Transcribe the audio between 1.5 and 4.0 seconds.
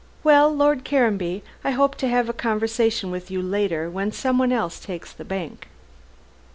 I hope to have a conversation with you later